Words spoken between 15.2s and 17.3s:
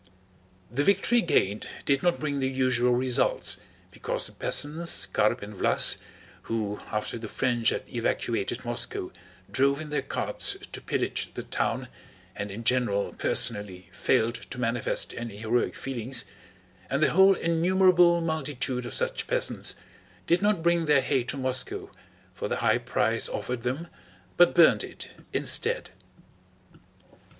heroic feelings), and the